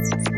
[0.00, 0.29] Podcasts.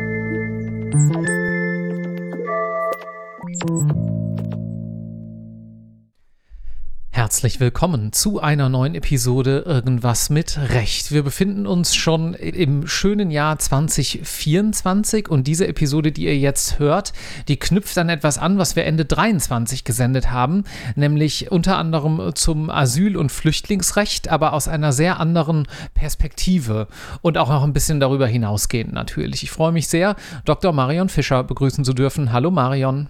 [7.32, 11.12] Herzlich willkommen zu einer neuen Episode Irgendwas mit Recht.
[11.12, 17.14] Wir befinden uns schon im schönen Jahr 2024 und diese Episode, die ihr jetzt hört,
[17.48, 20.64] die knüpft an etwas an, was wir Ende 23 gesendet haben,
[20.94, 26.86] nämlich unter anderem zum Asyl- und Flüchtlingsrecht, aber aus einer sehr anderen Perspektive
[27.22, 29.42] und auch noch ein bisschen darüber hinausgehend natürlich.
[29.42, 30.74] Ich freue mich sehr, Dr.
[30.74, 32.30] Marion Fischer begrüßen zu dürfen.
[32.30, 33.08] Hallo Marion.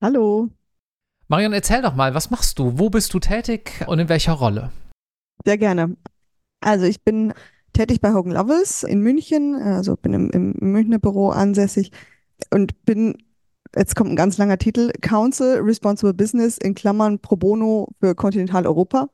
[0.00, 0.48] Hallo.
[1.30, 2.78] Marion, erzähl doch mal, was machst du?
[2.78, 4.70] Wo bist du tätig und in welcher Rolle?
[5.44, 5.94] Sehr gerne.
[6.60, 7.34] Also ich bin
[7.74, 11.92] tätig bei Hogan Lovells in München, also bin im, im Münchner Büro ansässig
[12.50, 13.18] und bin,
[13.76, 19.10] jetzt kommt ein ganz langer Titel, Council Responsible Business in Klammern pro bono für Kontinentaleuropa.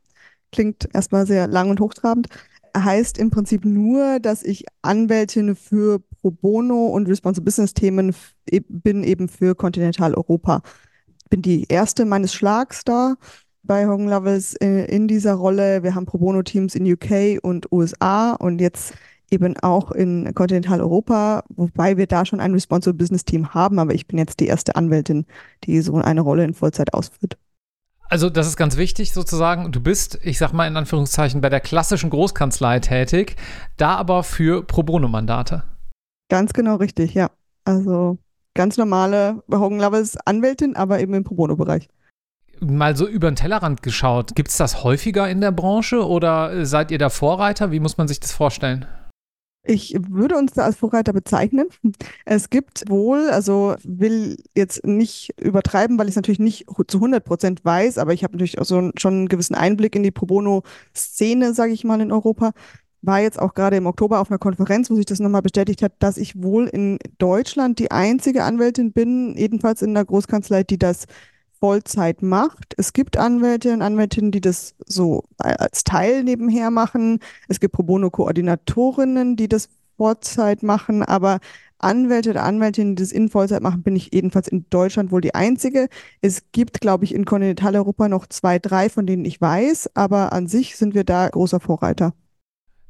[0.52, 2.28] Klingt erstmal sehr lang und hochtrabend.
[2.76, 8.14] Heißt im Prinzip nur, dass ich Anwältin für pro bono und Responsible Business Themen
[8.48, 10.62] e-, bin eben für Kontinentaleuropa
[11.30, 13.14] bin die erste meines Schlags da
[13.62, 15.82] bei Hogan Lovells in, äh, in dieser Rolle.
[15.82, 18.94] Wir haben Pro Bono-Teams in UK und USA und jetzt
[19.30, 24.06] eben auch in Kontinentaleuropa, wobei wir da schon ein Responsible Business Team haben, aber ich
[24.06, 25.26] bin jetzt die erste Anwältin,
[25.64, 27.36] die so eine Rolle in Vollzeit ausführt.
[28.08, 29.72] Also das ist ganz wichtig sozusagen.
[29.72, 33.36] Du bist, ich sag mal in Anführungszeichen, bei der klassischen Großkanzlei tätig,
[33.76, 35.64] da aber für Pro Bono-Mandate.
[36.28, 37.30] Ganz genau richtig, ja.
[37.64, 38.18] Also
[38.54, 41.88] ganz normale Hogan Lovers Anwältin, aber eben im Pro Bono-Bereich.
[42.60, 46.90] Mal so über den Tellerrand geschaut, gibt es das häufiger in der Branche oder seid
[46.90, 47.72] ihr da Vorreiter?
[47.72, 48.86] Wie muss man sich das vorstellen?
[49.66, 51.68] Ich würde uns da als Vorreiter bezeichnen.
[52.26, 57.24] Es gibt wohl, also will jetzt nicht übertreiben, weil ich es natürlich nicht zu 100
[57.24, 60.26] Prozent weiß, aber ich habe natürlich auch so schon einen gewissen Einblick in die Pro
[60.26, 62.52] Bono-Szene, sage ich mal, in Europa
[63.06, 65.92] war jetzt auch gerade im Oktober auf einer Konferenz, wo sich das nochmal bestätigt hat,
[65.98, 71.06] dass ich wohl in Deutschland die einzige Anwältin bin, jedenfalls in der Großkanzlei, die das
[71.60, 72.74] Vollzeit macht.
[72.76, 77.20] Es gibt Anwälte und Anwältinnen, die das so als Teil nebenher machen.
[77.48, 81.38] Es gibt Pro Bono-Koordinatorinnen, die das Vollzeit machen, aber
[81.78, 85.34] Anwälte oder Anwältinnen, die das in Vollzeit machen, bin ich jedenfalls in Deutschland wohl die
[85.34, 85.88] einzige.
[86.20, 90.46] Es gibt, glaube ich, in Kontinentaleuropa noch zwei, drei, von denen ich weiß, aber an
[90.46, 92.14] sich sind wir da großer Vorreiter.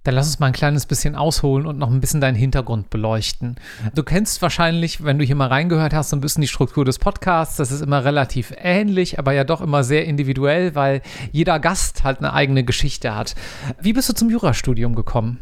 [0.05, 3.57] Dann lass uns mal ein kleines bisschen ausholen und noch ein bisschen deinen Hintergrund beleuchten.
[3.95, 6.99] Du kennst wahrscheinlich, wenn du hier mal reingehört hast, so ein bisschen die Struktur des
[6.99, 7.57] Podcasts.
[7.57, 11.01] Das ist immer relativ ähnlich, aber ja doch immer sehr individuell, weil
[11.33, 13.35] jeder Gast halt eine eigene Geschichte hat.
[13.81, 15.41] Wie bist du zum Jurastudium gekommen?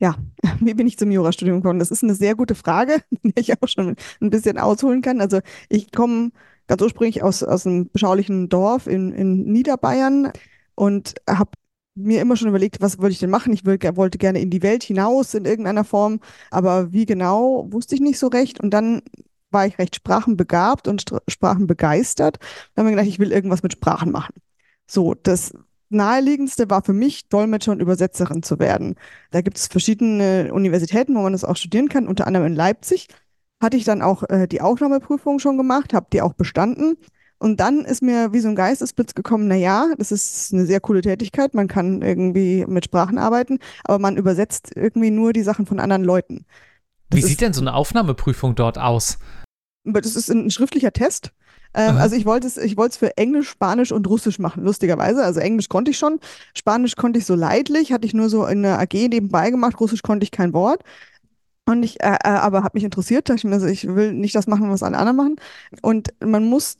[0.00, 0.16] Ja,
[0.60, 1.78] wie bin ich zum Jurastudium gekommen?
[1.78, 5.20] Das ist eine sehr gute Frage, die ich auch schon ein bisschen ausholen kann.
[5.20, 6.32] Also ich komme
[6.66, 10.32] ganz ursprünglich aus, aus einem beschaulichen Dorf in, in Niederbayern
[10.74, 11.52] und habe
[11.94, 13.52] mir immer schon überlegt, was wollte ich denn machen?
[13.52, 18.00] Ich wollte gerne in die Welt hinaus in irgendeiner Form, aber wie genau, wusste ich
[18.00, 18.60] nicht so recht.
[18.60, 19.02] Und dann
[19.50, 22.38] war ich recht sprachenbegabt und sprachenbegeistert.
[22.74, 24.34] Dann habe ich gedacht, ich will irgendwas mit Sprachen machen.
[24.86, 25.54] So, das
[25.88, 28.96] naheliegendste war für mich, Dolmetscher und Übersetzerin zu werden.
[29.30, 33.08] Da gibt es verschiedene Universitäten, wo man das auch studieren kann, unter anderem in Leipzig.
[33.62, 36.96] Hatte ich dann auch äh, die Aufnahmeprüfung schon gemacht, habe die auch bestanden
[37.44, 40.80] und dann ist mir wie so ein Geistesblitz gekommen, na ja, das ist eine sehr
[40.80, 45.66] coole Tätigkeit, man kann irgendwie mit Sprachen arbeiten, aber man übersetzt irgendwie nur die Sachen
[45.66, 46.46] von anderen Leuten.
[47.10, 49.18] Das wie sieht denn so eine Aufnahmeprüfung dort aus?
[49.84, 51.32] Das ist ein schriftlicher Test.
[51.74, 55.22] Ähm, also ich wollte es, ich wollte es für Englisch, Spanisch und Russisch machen, lustigerweise.
[55.22, 56.20] Also Englisch konnte ich schon,
[56.56, 60.00] Spanisch konnte ich so leidlich, hatte ich nur so in der AG nebenbei gemacht, Russisch
[60.00, 60.82] konnte ich kein Wort.
[61.66, 64.34] Und ich, äh, äh aber habe mich interessiert, dachte ich mir, also ich will nicht
[64.34, 65.36] das machen, was alle anderen machen.
[65.82, 66.76] Und man muss,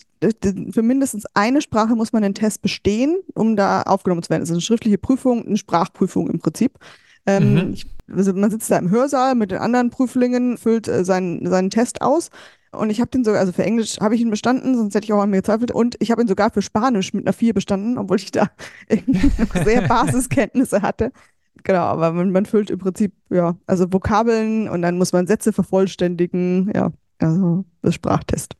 [0.70, 4.42] für mindestens eine Sprache muss man den Test bestehen, um da aufgenommen zu werden.
[4.42, 6.78] Das ist eine schriftliche Prüfung, eine Sprachprüfung im Prinzip.
[7.26, 7.72] Ähm, mhm.
[7.72, 11.70] ich, also man sitzt da im Hörsaal mit den anderen Prüflingen, füllt äh, seinen, seinen
[11.70, 12.30] Test aus.
[12.72, 15.12] Und ich habe den sogar, also für Englisch habe ich ihn bestanden, sonst hätte ich
[15.12, 15.70] auch an mir gezweifelt.
[15.70, 18.50] Und ich habe ihn sogar für Spanisch mit einer 4 bestanden, obwohl ich da
[19.64, 21.12] sehr Basiskenntnisse hatte.
[21.62, 25.52] Genau, aber man, man füllt im Prinzip, ja, also Vokabeln und dann muss man Sätze
[25.52, 28.54] vervollständigen, ja, also das Sprachtest.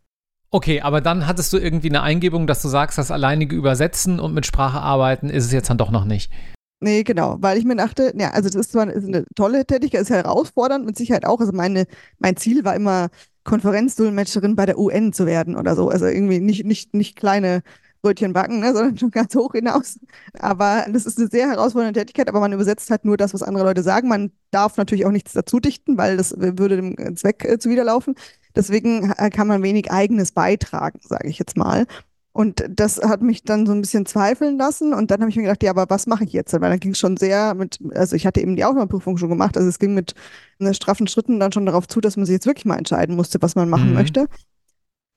[0.54, 4.34] Okay, aber dann hattest du irgendwie eine Eingebung, dass du sagst, das alleinige Übersetzen und
[4.34, 6.30] mit Sprache arbeiten ist es jetzt dann doch noch nicht.
[6.78, 10.10] Nee, genau, weil ich mir dachte, ja, also das ist zwar eine, tolle Tätigkeit, ist
[10.10, 11.40] herausfordernd, mit Sicherheit auch.
[11.40, 11.86] Also meine,
[12.20, 13.08] mein Ziel war immer,
[13.42, 15.88] Konferenzdolmetscherin bei der UN zu werden oder so.
[15.88, 17.64] Also irgendwie nicht, nicht, nicht kleine
[18.02, 19.98] Brötchen backen, ne, sondern schon ganz hoch hinaus.
[20.38, 23.64] Aber das ist eine sehr herausfordernde Tätigkeit, aber man übersetzt halt nur das, was andere
[23.64, 24.06] Leute sagen.
[24.06, 28.14] Man darf natürlich auch nichts dazu dichten, weil das würde dem Zweck äh, zuwiderlaufen.
[28.56, 31.86] Deswegen äh, kann man wenig eigenes beitragen, sage ich jetzt mal.
[32.32, 34.92] Und das hat mich dann so ein bisschen zweifeln lassen.
[34.92, 36.52] Und dann habe ich mir gedacht, ja, aber was mache ich jetzt?
[36.52, 39.56] Weil dann ging es schon sehr mit, also ich hatte eben die Aufnahmeprüfung schon gemacht.
[39.56, 40.14] Also es ging mit
[40.58, 43.40] ne, straffen Schritten dann schon darauf zu, dass man sich jetzt wirklich mal entscheiden musste,
[43.40, 43.94] was man machen mhm.
[43.94, 44.26] möchte.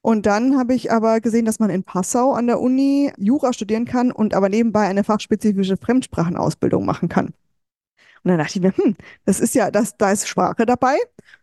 [0.02, 3.86] Und dann habe ich aber gesehen, dass man in Passau an der Uni Jura studieren
[3.86, 7.34] kann und aber nebenbei eine fachspezifische Fremdsprachenausbildung machen kann.
[8.28, 10.98] Und dann dachte ich mir, hm, das ist ja, das, da ist Sprache dabei.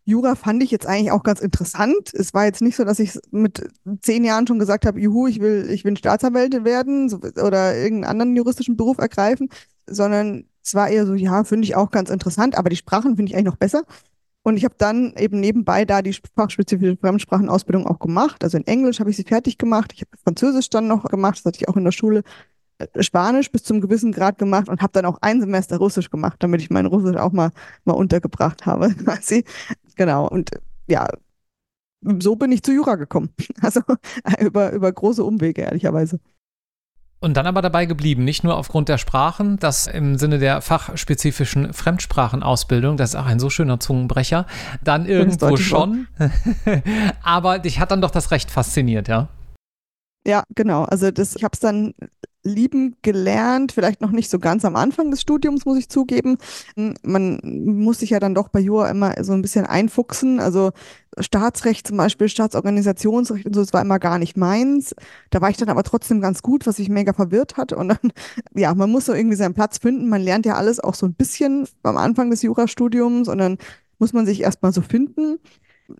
[0.04, 2.12] Jura fand ich jetzt eigentlich auch ganz interessant.
[2.12, 3.66] Es war jetzt nicht so, dass ich mit
[4.02, 7.10] zehn Jahren schon gesagt habe, juhu, ich will, ich will Staatsanwältin werden
[7.42, 9.48] oder irgendeinen anderen juristischen Beruf ergreifen,
[9.86, 13.30] sondern es war eher so, ja, finde ich auch ganz interessant, aber die Sprachen finde
[13.30, 13.84] ich eigentlich noch besser.
[14.42, 18.44] Und ich habe dann eben nebenbei da die fachspezifische Fremdsprachenausbildung auch gemacht.
[18.44, 19.94] Also in Englisch habe ich sie fertig gemacht.
[19.94, 22.24] Ich habe Französisch dann noch gemacht, das hatte ich auch in der Schule.
[23.00, 26.60] Spanisch bis zum gewissen Grad gemacht und habe dann auch ein Semester Russisch gemacht, damit
[26.60, 27.50] ich mein Russisch auch mal,
[27.84, 29.44] mal untergebracht habe, quasi.
[29.96, 30.28] Genau.
[30.28, 30.50] Und
[30.88, 31.08] ja,
[32.20, 33.30] so bin ich zu Jura gekommen.
[33.60, 33.80] Also
[34.40, 36.20] über, über große Umwege, ehrlicherweise.
[37.20, 41.72] Und dann aber dabei geblieben, nicht nur aufgrund der Sprachen, das im Sinne der fachspezifischen
[41.72, 44.44] Fremdsprachenausbildung, das ist auch ein so schöner Zungenbrecher,
[44.82, 46.06] dann irgendwo schon.
[47.22, 49.28] aber dich hat dann doch das Recht fasziniert, ja?
[50.26, 50.84] Ja, genau.
[50.84, 51.94] Also das, ich habe es dann
[52.44, 56.36] lieben gelernt, vielleicht noch nicht so ganz am Anfang des Studiums, muss ich zugeben.
[57.02, 60.38] Man muss sich ja dann doch bei Jura immer so ein bisschen einfuchsen.
[60.40, 60.72] Also
[61.18, 64.94] Staatsrecht zum Beispiel, Staatsorganisationsrecht und so, das war immer gar nicht meins.
[65.30, 67.72] Da war ich dann aber trotzdem ganz gut, was mich mega verwirrt hat.
[67.72, 68.12] Und dann,
[68.54, 70.08] ja, man muss so irgendwie seinen Platz finden.
[70.08, 73.58] Man lernt ja alles auch so ein bisschen am Anfang des Jurastudiums und dann
[73.98, 75.38] muss man sich erstmal so finden.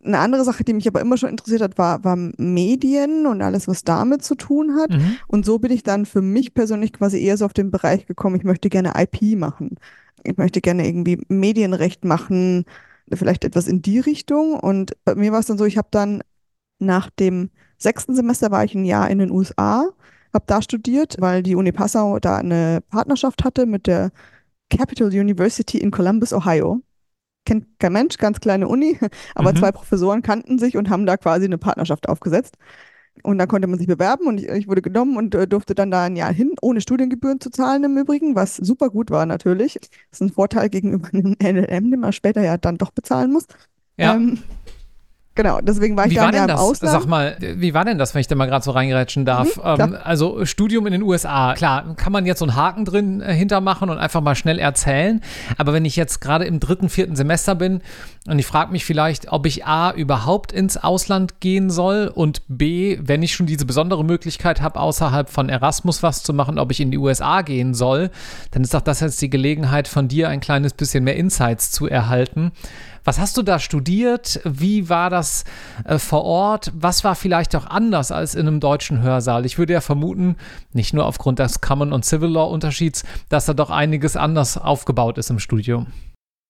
[0.03, 3.69] Eine andere Sache, die mich aber immer schon interessiert hat, war, war Medien und alles,
[3.69, 4.91] was damit zu tun hat.
[4.91, 5.17] Mhm.
[5.27, 8.37] Und so bin ich dann für mich persönlich quasi eher so auf den Bereich gekommen,
[8.37, 9.77] ich möchte gerne IP machen.
[10.23, 12.65] Ich möchte gerne irgendwie Medienrecht machen,
[13.13, 14.59] vielleicht etwas in die Richtung.
[14.59, 16.23] Und bei mir war es dann so, ich habe dann
[16.79, 19.91] nach dem sechsten Semester war ich ein Jahr in den USA,
[20.33, 24.11] habe da studiert, weil die Uni Passau da eine Partnerschaft hatte mit der
[24.71, 26.81] Capital University in Columbus, Ohio
[27.45, 28.99] kennt kein Mensch, ganz kleine Uni,
[29.35, 29.57] aber mhm.
[29.57, 32.57] zwei Professoren kannten sich und haben da quasi eine Partnerschaft aufgesetzt.
[33.23, 35.91] Und dann konnte man sich bewerben und ich, ich wurde genommen und äh, durfte dann
[35.91, 39.75] da ein Jahr hin, ohne Studiengebühren zu zahlen im Übrigen, was super gut war natürlich.
[39.75, 43.47] Das ist ein Vorteil gegenüber einem NLM, den man später ja dann doch bezahlen muss.
[43.97, 44.17] Ja.
[44.17, 44.41] Ähm,
[45.37, 46.61] Genau, deswegen war ich wie da war denn das?
[46.61, 46.93] Ausland.
[46.93, 49.57] Sag mal, wie war denn das, wenn ich da mal gerade so reingerätschen darf?
[49.57, 53.21] Mhm, ähm, also Studium in den USA, klar, kann man jetzt so einen Haken drin
[53.21, 55.21] äh, hintermachen und einfach mal schnell erzählen.
[55.59, 57.81] Aber wenn ich jetzt gerade im dritten, vierten Semester bin
[58.29, 62.99] und ich frage mich vielleicht, ob ich A, überhaupt ins Ausland gehen soll und B,
[63.03, 66.81] wenn ich schon diese besondere Möglichkeit habe, außerhalb von Erasmus was zu machen, ob ich
[66.81, 68.11] in die USA gehen soll,
[68.53, 71.89] dann ist doch das jetzt die Gelegenheit von dir, ein kleines bisschen mehr Insights zu
[71.89, 72.53] erhalten.
[73.05, 74.41] Was hast du da studiert?
[74.45, 75.45] Wie war das
[75.85, 76.73] äh, vor Ort?
[76.75, 79.45] Was war vielleicht auch anders als in einem deutschen Hörsaal?
[79.45, 80.37] Ich würde ja vermuten,
[80.73, 85.29] nicht nur aufgrund des Common- und Civil Law-Unterschieds, dass da doch einiges anders aufgebaut ist
[85.29, 85.89] im Studium.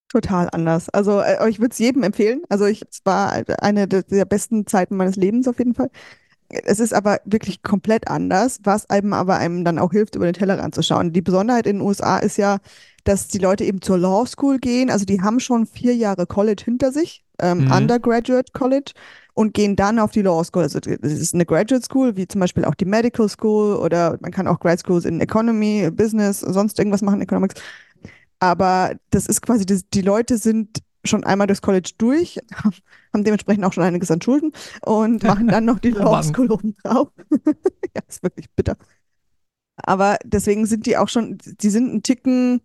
[0.09, 0.89] Total anders.
[0.89, 2.41] Also äh, ich würde es jedem empfehlen.
[2.47, 5.89] Also ich, war eine der besten Zeiten meines Lebens auf jeden Fall.
[6.49, 10.33] Es ist aber wirklich komplett anders, was einem aber einem dann auch hilft, über den
[10.33, 11.11] Teller ranzuschauen.
[11.11, 12.59] Die Besonderheit in den USA ist ja,
[13.03, 14.89] dass die Leute eben zur Law School gehen.
[14.89, 17.71] Also die haben schon vier Jahre College hinter sich, ähm, mhm.
[17.71, 18.93] Undergraduate College,
[19.33, 20.63] und gehen dann auf die Law School.
[20.63, 24.31] Also das ist eine Graduate School, wie zum Beispiel auch die Medical School oder man
[24.31, 27.55] kann auch Grad Schools in Economy, Business, sonst irgendwas machen, Economics.
[28.39, 32.39] Aber das ist quasi, das, die Leute sind schon einmal durchs College durch,
[33.13, 36.51] haben dementsprechend auch schon einiges an Schulden und machen dann noch die oh Law School
[36.51, 37.09] oben drauf.
[37.95, 38.77] ja, ist wirklich bitter.
[39.77, 42.61] Aber deswegen sind die auch schon, die sind ein Ticken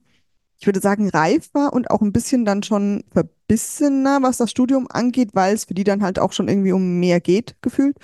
[0.60, 5.30] ich würde sagen, reifer und auch ein bisschen dann schon verbissener, was das Studium angeht,
[5.32, 7.96] weil es für die dann halt auch schon irgendwie um mehr geht, gefühlt.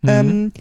[0.00, 0.08] Mhm.
[0.08, 0.52] Ähm,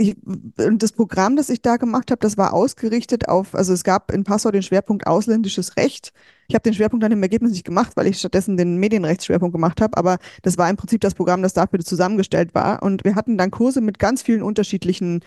[0.00, 0.16] ich,
[0.56, 4.24] das Programm, das ich da gemacht habe, das war ausgerichtet auf, also es gab in
[4.24, 6.12] Passau den Schwerpunkt ausländisches Recht.
[6.48, 9.80] Ich habe den Schwerpunkt dann im Ergebnis nicht gemacht, weil ich stattdessen den Medienrechtsschwerpunkt gemacht
[9.80, 12.82] habe, aber das war im Prinzip das Programm, das dafür zusammengestellt war.
[12.82, 15.20] Und wir hatten dann Kurse mit ganz vielen unterschiedlichen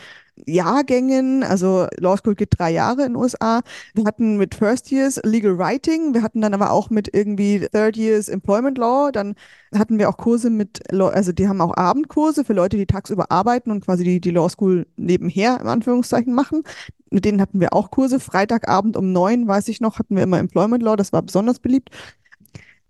[0.46, 3.62] Jahrgängen, also Law School geht drei Jahre in den USA.
[3.94, 7.96] Wir hatten mit First Years Legal Writing, wir hatten dann aber auch mit irgendwie Third
[7.96, 9.36] Years Employment Law, dann
[9.74, 13.72] hatten wir auch Kurse mit, also die haben auch Abendkurse für Leute, die tagsüber arbeiten
[13.72, 16.64] und quasi die, die Law School nebenher, im Anführungszeichen, machen.
[17.10, 18.20] Mit denen hatten wir auch Kurse.
[18.20, 21.90] Freitagabend um neun, weiß ich noch, hatten wir immer Employment Law, das war besonders beliebt.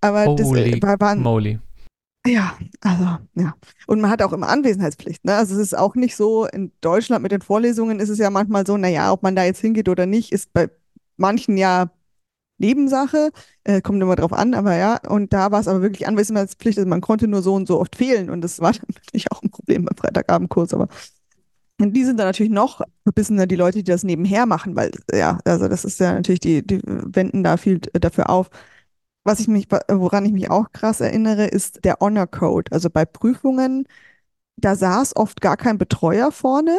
[0.01, 1.59] Aber Holy das äh, war, waren, moly.
[2.27, 3.03] Ja, also,
[3.35, 3.53] ja.
[3.85, 5.23] Und man hat auch immer Anwesenheitspflicht.
[5.25, 5.35] Ne?
[5.35, 8.65] Also es ist auch nicht so, in Deutschland mit den Vorlesungen ist es ja manchmal
[8.65, 10.69] so, naja, ob man da jetzt hingeht oder nicht, ist bei
[11.17, 11.91] manchen ja
[12.59, 13.31] Nebensache,
[13.65, 16.89] äh, kommt immer drauf an, aber ja, und da war es aber wirklich Anwesenheitspflicht, also
[16.89, 19.51] man konnte nur so und so oft fehlen und das war dann natürlich auch ein
[19.51, 20.87] Problem beim Freitagabendkurs, aber
[21.81, 25.39] Und die sind dann natürlich noch verbissener, die Leute, die das nebenher machen, weil, ja,
[25.43, 28.49] also das ist ja natürlich, die, die wenden da viel dafür auf.
[29.25, 32.71] Was ich mich, woran ich mich auch krass erinnere, ist der Honor Code.
[32.71, 33.87] Also bei Prüfungen,
[34.55, 36.77] da saß oft gar kein Betreuer vorne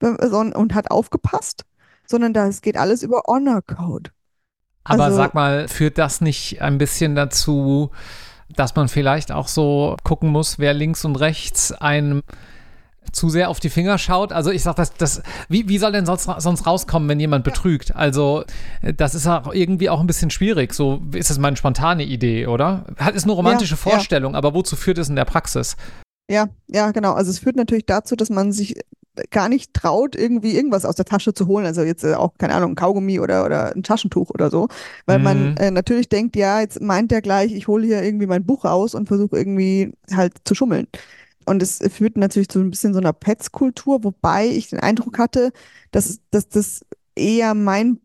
[0.00, 1.64] und hat aufgepasst,
[2.06, 4.12] sondern da es geht alles über Honor Code.
[4.84, 7.90] Aber also, sag mal, führt das nicht ein bisschen dazu,
[8.48, 12.22] dass man vielleicht auch so gucken muss, wer links und rechts einem
[13.12, 14.32] zu sehr auf die Finger schaut.
[14.32, 17.94] Also ich sage, das, das, wie, wie soll denn sonst, sonst rauskommen, wenn jemand betrügt?
[17.94, 18.44] Also
[18.96, 20.74] das ist auch irgendwie auch ein bisschen schwierig.
[20.74, 22.84] So ist es meine spontane Idee, oder?
[22.96, 24.38] Hat ist eine romantische ja, Vorstellung, ja.
[24.38, 25.76] aber wozu führt es in der Praxis?
[26.30, 27.12] Ja, ja, genau.
[27.14, 28.76] Also es führt natürlich dazu, dass man sich
[29.30, 31.66] gar nicht traut, irgendwie irgendwas aus der Tasche zu holen.
[31.66, 34.68] Also jetzt äh, auch, keine Ahnung, ein Kaugummi oder, oder ein Taschentuch oder so.
[35.06, 35.24] Weil mhm.
[35.24, 38.64] man äh, natürlich denkt, ja, jetzt meint der gleich, ich hole hier irgendwie mein Buch
[38.64, 40.86] raus und versuche irgendwie halt zu schummeln.
[41.48, 45.52] Und es führt natürlich zu ein bisschen so einer Pets-Kultur, wobei ich den Eindruck hatte,
[45.90, 48.00] dass, dass das eher mein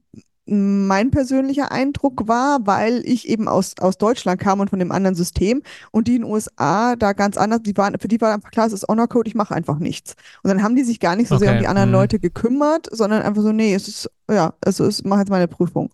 [0.46, 5.16] mein persönlicher Eindruck war, weil ich eben aus, aus Deutschland kam und von dem anderen
[5.16, 8.52] System und die in den USA da ganz anders, die waren, für die war einfach
[8.52, 10.16] klar, es ist Honor Code, ich mache einfach nichts.
[10.44, 11.46] Und dann haben die sich gar nicht so okay.
[11.46, 11.96] sehr um die anderen mhm.
[11.96, 15.90] Leute gekümmert, sondern einfach so, nee, es ist, ja, also ich mache jetzt meine Prüfung.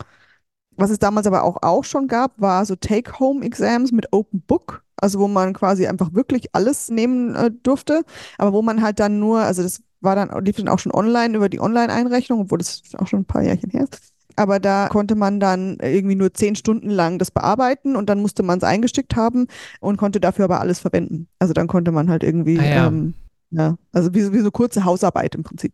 [0.77, 5.20] Was es damals aber auch, auch schon gab, war so Take-Home-Exams mit Open Book, also
[5.20, 8.03] wo man quasi einfach wirklich alles nehmen äh, durfte,
[8.38, 11.36] aber wo man halt dann nur, also das war dann, lief dann auch schon online
[11.36, 15.15] über die Online-Einrechnung, obwohl das auch schon ein paar Jährchen her ist aber da konnte
[15.15, 19.18] man dann irgendwie nur zehn Stunden lang das bearbeiten und dann musste man es eingestickt
[19.18, 19.48] haben
[19.82, 21.27] und konnte dafür aber alles verwenden.
[21.39, 22.88] Also dann konnte man halt irgendwie, ah, ja.
[22.88, 23.15] Ähm,
[23.51, 23.77] ja.
[23.91, 25.74] also wie, wie so kurze Hausarbeit im Prinzip.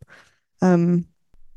[0.63, 1.05] Ähm,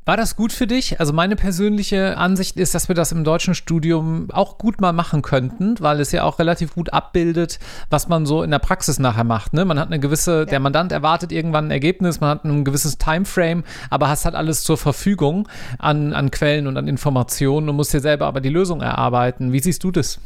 [0.09, 0.99] war das gut für dich?
[0.99, 5.21] Also meine persönliche Ansicht ist, dass wir das im deutschen Studium auch gut mal machen
[5.21, 7.59] könnten, weil es ja auch relativ gut abbildet,
[7.91, 9.53] was man so in der Praxis nachher macht.
[9.53, 9.65] Ne?
[9.65, 13.63] Man hat eine gewisse, der Mandant erwartet irgendwann ein Ergebnis, man hat ein gewisses Timeframe,
[13.91, 15.47] aber hast halt alles zur Verfügung
[15.77, 19.53] an, an Quellen und an Informationen und musst dir selber aber die Lösung erarbeiten.
[19.53, 20.19] Wie siehst du das?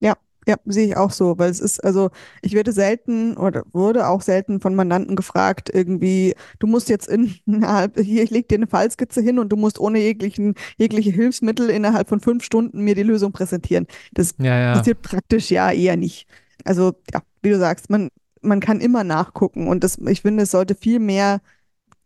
[0.00, 2.10] Ja, ja, sehe ich auch so, weil es ist, also
[2.42, 7.34] ich werde selten oder wurde auch selten von Mandanten gefragt, irgendwie, du musst jetzt in,
[7.46, 12.08] hier, ich lege dir eine Fallskizze hin und du musst ohne jeglichen, jegliche Hilfsmittel innerhalb
[12.08, 13.86] von fünf Stunden mir die Lösung präsentieren.
[14.12, 14.72] Das ja, ja.
[14.74, 16.26] passiert praktisch ja eher nicht.
[16.64, 18.08] Also, ja, wie du sagst, man,
[18.42, 21.40] man kann immer nachgucken und das, ich finde, es sollte viel mehr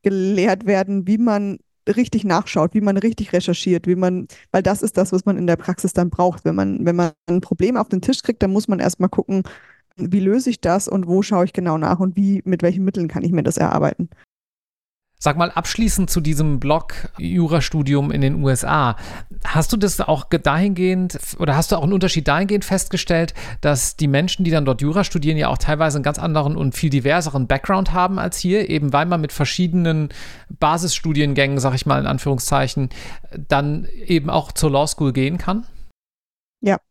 [0.02, 1.58] gelehrt werden, wie man
[1.96, 5.46] richtig nachschaut, wie man richtig recherchiert, wie man, weil das ist das, was man in
[5.46, 6.44] der Praxis dann braucht.
[6.44, 9.42] Wenn man, wenn man ein Problem auf den Tisch kriegt, dann muss man erstmal gucken,
[9.96, 13.08] wie löse ich das und wo schaue ich genau nach und wie, mit welchen Mitteln
[13.08, 14.08] kann ich mir das erarbeiten.
[15.20, 18.94] Sag mal, abschließend zu diesem Blog Jurastudium in den USA.
[19.44, 24.06] Hast du das auch dahingehend oder hast du auch einen Unterschied dahingehend festgestellt, dass die
[24.06, 27.48] Menschen, die dann dort Jura studieren, ja auch teilweise einen ganz anderen und viel diverseren
[27.48, 30.10] Background haben als hier, eben weil man mit verschiedenen
[30.60, 32.90] Basisstudiengängen, sag ich mal in Anführungszeichen,
[33.48, 35.66] dann eben auch zur Law School gehen kann?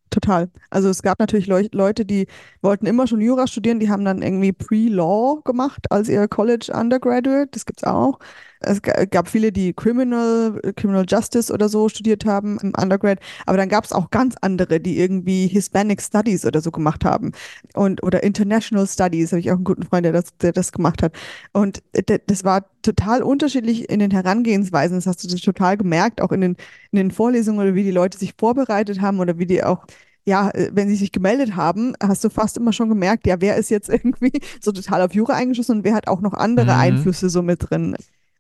[0.09, 0.49] Total.
[0.69, 2.27] Also es gab natürlich Leu Leute, die
[2.61, 7.49] wollten immer schon Jura studieren, die haben dann irgendwie Pre-Law gemacht als ihr College Undergraduate,
[7.51, 8.19] das gibt's auch.
[8.59, 13.69] Es gab viele, die Criminal, Criminal Justice oder so studiert haben im Undergrad, aber dann
[13.69, 17.31] gab es auch ganz andere, die irgendwie Hispanic Studies oder so gemacht haben
[17.75, 21.03] und oder International Studies, habe ich auch einen guten Freund, der das, der das gemacht
[21.03, 21.13] hat.
[21.53, 21.83] Und
[22.27, 24.97] das war total unterschiedlich in den Herangehensweisen.
[24.97, 26.55] Das hast du das total gemerkt, auch in den,
[26.91, 29.85] in den Vorlesungen oder wie die Leute sich vorbereitet haben oder wie die auch
[30.27, 33.55] ja, äh, wenn sie sich gemeldet haben, hast du fast immer schon gemerkt, ja, wer
[33.55, 36.79] ist jetzt irgendwie so total auf Jura eingeschossen und wer hat auch noch andere mhm.
[36.79, 37.95] Einflüsse so mit drin.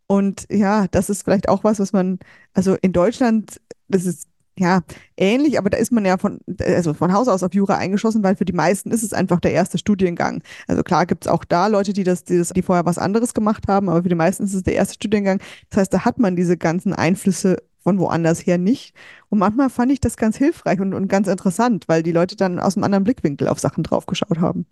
[0.07, 2.19] Und ja, das ist vielleicht auch was, was man,
[2.53, 4.81] also in Deutschland, das ist ja
[5.17, 8.35] ähnlich, aber da ist man ja von, also von Haus aus auf Jura eingeschossen, weil
[8.35, 10.41] für die meisten ist es einfach der erste Studiengang.
[10.67, 13.33] Also klar gibt es auch da Leute, die das, die das, die vorher was anderes
[13.33, 15.39] gemacht haben, aber für die meisten ist es der erste Studiengang.
[15.69, 18.93] Das heißt, da hat man diese ganzen Einflüsse von woanders her nicht.
[19.29, 22.59] Und manchmal fand ich das ganz hilfreich und, und ganz interessant, weil die Leute dann
[22.59, 24.65] aus einem anderen Blickwinkel auf Sachen draufgeschaut haben.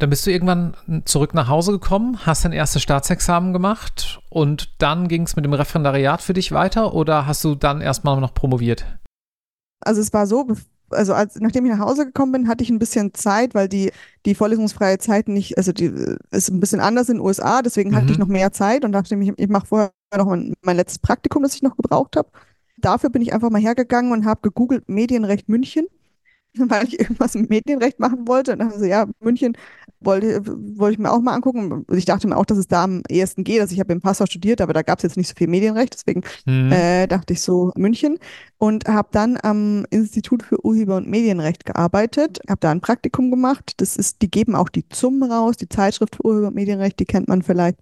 [0.00, 5.08] Dann bist du irgendwann zurück nach Hause gekommen, hast dein erstes Staatsexamen gemacht und dann
[5.08, 8.86] ging es mit dem Referendariat für dich weiter oder hast du dann erstmal noch promoviert?
[9.80, 10.48] Also es war so,
[10.88, 13.92] also als, nachdem ich nach Hause gekommen bin, hatte ich ein bisschen Zeit, weil die,
[14.24, 15.92] die vorlesungsfreie Zeit nicht, also die
[16.30, 17.96] ist ein bisschen anders in den USA, deswegen mhm.
[17.96, 21.00] hatte ich noch mehr Zeit und dachte ich, ich mache vorher noch mein, mein letztes
[21.00, 22.30] Praktikum, das ich noch gebraucht habe.
[22.78, 25.84] Dafür bin ich einfach mal hergegangen und habe gegoogelt Medienrecht München
[26.58, 28.52] weil ich irgendwas im Medienrecht machen wollte.
[28.52, 29.56] Und dann so, ja, München
[30.00, 30.42] wollte,
[30.78, 31.84] wollte ich mir auch mal angucken.
[31.92, 33.60] Ich dachte mir auch, dass es da am ehesten geht.
[33.60, 35.94] Also ich habe im Passau studiert, aber da gab es jetzt nicht so viel Medienrecht.
[35.94, 36.72] Deswegen mhm.
[36.72, 38.18] äh, dachte ich so München
[38.58, 42.40] und habe dann am Institut für Urheber- und Medienrecht gearbeitet.
[42.48, 43.74] Habe da ein Praktikum gemacht.
[43.76, 47.06] Das ist, die geben auch die ZUM raus, die Zeitschrift für Urheber- und Medienrecht, die
[47.06, 47.78] kennt man vielleicht.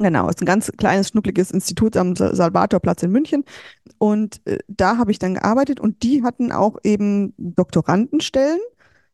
[0.00, 3.44] Genau, ist ein ganz kleines, schnuckliges Institut am Salvatorplatz in München.
[3.98, 8.60] Und äh, da habe ich dann gearbeitet und die hatten auch eben Doktorandenstellen.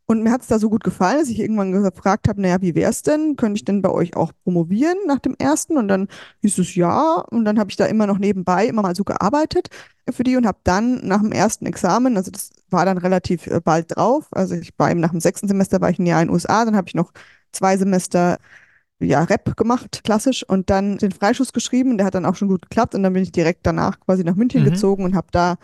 [0.08, 2.76] Und mir hat es da so gut gefallen, dass ich irgendwann gefragt habe, naja, wie
[2.76, 3.34] wäre es denn?
[3.34, 5.76] Könnte ich denn bei euch auch promovieren nach dem ersten?
[5.76, 6.06] Und dann
[6.42, 7.24] hieß es ja.
[7.30, 9.68] Und dann habe ich da immer noch nebenbei immer mal so gearbeitet
[10.12, 13.60] für die und habe dann nach dem ersten Examen, also das war dann relativ äh,
[13.60, 16.28] bald drauf, also ich war eben nach dem sechsten Semester war ich ein Jahr in
[16.28, 17.10] den USA, dann habe ich noch
[17.50, 18.38] zwei Semester
[18.98, 21.98] ja, Rap gemacht, klassisch, und dann den Freischuss geschrieben.
[21.98, 22.94] Der hat dann auch schon gut geklappt.
[22.94, 24.70] Und dann bin ich direkt danach quasi nach München mhm.
[24.70, 25.56] gezogen und habe da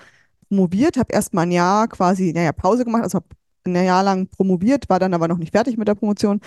[0.48, 3.26] promoviert, habe erst mal ein Jahr quasi, naja, Pause gemacht, also habe
[3.64, 6.40] ein Jahr lang promoviert, war dann aber noch nicht fertig mit der Promotion,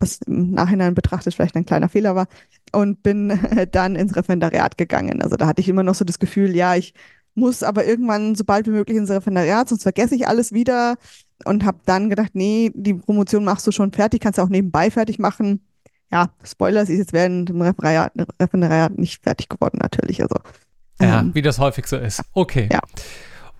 [0.00, 2.26] was im Nachhinein betrachtet vielleicht ein kleiner Fehler war,
[2.72, 3.38] und bin
[3.70, 5.22] dann ins Referendariat gegangen.
[5.22, 6.92] Also da hatte ich immer noch so das Gefühl, ja, ich
[7.34, 10.96] muss aber irgendwann so bald wie möglich ins Referendariat, sonst vergesse ich alles wieder
[11.44, 14.90] und habe dann gedacht, nee, die Promotion machst du schon fertig, kannst du auch nebenbei
[14.90, 15.60] fertig machen
[16.12, 20.22] ja, Spoiler, sie ist jetzt während dem Referendariat, Referendariat nicht fertig geworden, natürlich.
[20.22, 20.36] Also,
[21.00, 22.22] ja, ähm, wie das häufig so ist.
[22.34, 22.68] Okay.
[22.70, 22.80] Ja.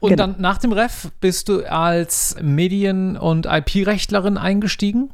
[0.00, 0.26] Und genau.
[0.26, 5.10] dann nach dem Ref bist du als Medien- und IP-Rechtlerin eingestiegen?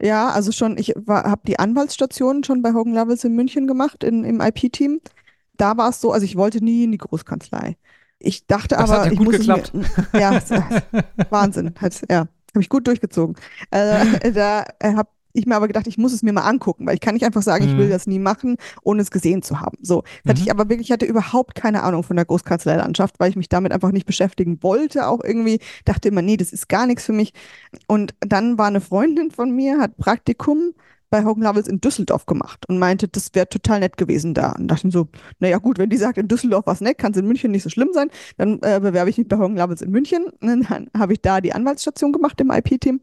[0.00, 4.24] Ja, also schon, ich habe die Anwaltsstation schon bei Hogan Lovells in München gemacht, in,
[4.24, 5.00] im IP-Team.
[5.56, 7.76] Da war es so, also ich wollte nie in die Großkanzlei.
[8.18, 9.74] Ich dachte das aber, hat ja ich gut muss geklappt.
[9.74, 10.40] Mir, ja,
[11.30, 11.74] Wahnsinn.
[11.80, 13.36] Hat, ja, habe ich gut durchgezogen.
[13.70, 16.94] Äh, da äh, habe ich mir aber gedacht, ich muss es mir mal angucken, weil
[16.94, 17.70] ich kann nicht einfach sagen, mhm.
[17.70, 17.90] ich will mhm.
[17.90, 19.76] das nie machen, ohne es gesehen zu haben.
[19.82, 20.30] So, mhm.
[20.30, 23.48] hatte ich aber wirklich, ich hatte überhaupt keine Ahnung von der Großkanzleilandschaft, weil ich mich
[23.48, 27.12] damit einfach nicht beschäftigen wollte, auch irgendwie, dachte immer, nee, das ist gar nichts für
[27.12, 27.32] mich.
[27.86, 30.74] Und dann war eine Freundin von mir, hat Praktikum
[31.10, 34.52] bei Hogan Lovells in Düsseldorf gemacht und meinte, das wäre total nett gewesen da.
[34.52, 35.08] Und dachte so,
[35.40, 37.68] naja gut, wenn die sagt, in Düsseldorf was nett, kann es in München nicht so
[37.68, 40.26] schlimm sein, dann äh, bewerbe ich mich bei Hogan Lovells in München.
[40.40, 43.00] Und dann habe ich da die Anwaltsstation gemacht im IP-Team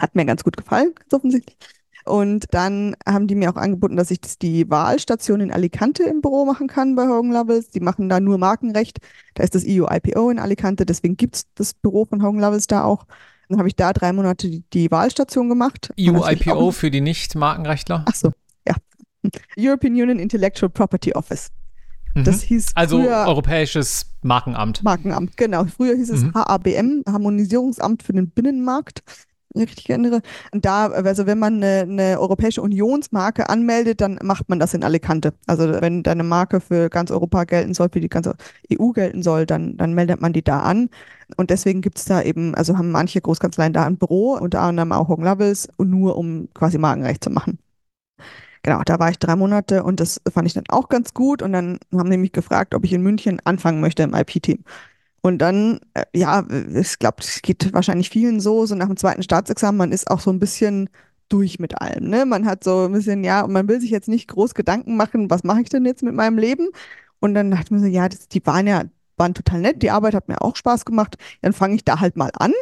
[0.00, 1.56] hat mir ganz gut gefallen, ganz offensichtlich.
[2.04, 6.22] Und dann haben die mir auch angeboten, dass ich das die Wahlstation in Alicante im
[6.22, 7.70] Büro machen kann bei Hogan Lovells.
[7.70, 8.98] Die machen da nur Markenrecht.
[9.34, 12.66] Da ist das EU IPO in Alicante, deswegen gibt es das Büro von Hogan Lovells
[12.66, 13.04] da auch.
[13.48, 15.92] Dann habe ich da drei Monate die, die Wahlstation gemacht.
[15.98, 18.04] EU IPO für die Nicht-Markenrechtler?
[18.08, 18.30] Ach so,
[18.66, 18.76] ja.
[19.58, 21.48] European Union Intellectual Property Office.
[22.14, 22.24] Mhm.
[22.24, 24.82] Das hieß also Europäisches Markenamt.
[24.82, 25.64] Markenamt, genau.
[25.64, 26.34] Früher hieß es mhm.
[26.34, 29.02] HABM, Harmonisierungsamt für den Binnenmarkt
[29.56, 30.20] richtig erinnere.
[30.52, 34.84] Und da, also wenn man eine, eine, europäische Unionsmarke anmeldet, dann macht man das in
[34.84, 35.34] Alicante.
[35.46, 38.34] Also wenn deine Marke für ganz Europa gelten soll, für die ganze
[38.72, 40.90] EU gelten soll, dann, dann meldet man die da an.
[41.36, 44.92] Und deswegen gibt es da eben, also haben manche Großkanzleien da ein Büro, unter anderem
[44.92, 47.58] auch Hogan Lovells, nur um quasi Markenrecht zu machen.
[48.62, 51.40] Genau, da war ich drei Monate und das fand ich dann auch ganz gut.
[51.42, 54.64] Und dann haben die mich gefragt, ob ich in München anfangen möchte im IP-Team.
[55.22, 59.22] Und dann, äh, ja, ich glaube, es geht wahrscheinlich vielen so, so nach dem zweiten
[59.22, 60.88] Staatsexamen, man ist auch so ein bisschen
[61.28, 62.08] durch mit allem.
[62.08, 62.24] Ne?
[62.26, 65.30] Man hat so ein bisschen, ja, und man will sich jetzt nicht groß Gedanken machen,
[65.30, 66.68] was mache ich denn jetzt mit meinem Leben?
[67.20, 68.84] Und dann dachte man so, ja, das, die waren ja,
[69.16, 72.16] waren total nett, die Arbeit hat mir auch Spaß gemacht, dann fange ich da halt
[72.16, 72.52] mal an.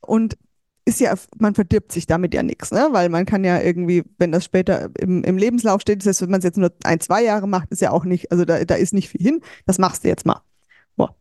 [0.00, 0.36] Und
[0.84, 2.88] ist ja, man verdirbt sich damit ja nichts, ne?
[2.90, 6.30] Weil man kann ja irgendwie, wenn das später im, im Lebenslauf steht, das heißt, wenn
[6.30, 8.74] man es jetzt nur ein, zwei Jahre macht, ist ja auch nicht, also da, da
[8.74, 10.42] ist nicht viel hin, das machst du jetzt mal.
[10.96, 11.14] Boah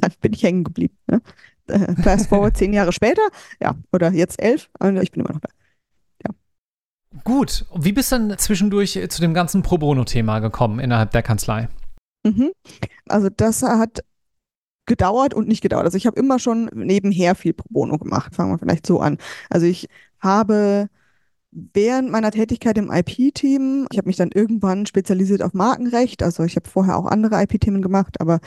[0.00, 0.96] dann bin ich hängen geblieben.
[1.06, 1.20] Ne?
[1.66, 3.22] Äh, fast forward zehn Jahre später,
[3.60, 5.48] ja, oder jetzt elf, und ich bin immer noch da.
[6.24, 6.34] Ja.
[7.24, 11.68] Gut, wie bist du dann zwischendurch zu dem ganzen Pro Bono-Thema gekommen innerhalb der Kanzlei?
[12.24, 12.50] Mhm.
[13.08, 14.02] Also das hat
[14.86, 15.84] gedauert und nicht gedauert.
[15.84, 18.34] Also ich habe immer schon nebenher viel Pro Bono gemacht.
[18.34, 19.18] Fangen wir vielleicht so an.
[19.48, 20.88] Also ich habe
[21.52, 26.56] während meiner Tätigkeit im IP-Team, ich habe mich dann irgendwann spezialisiert auf Markenrecht, also ich
[26.56, 28.40] habe vorher auch andere IP-Themen gemacht, aber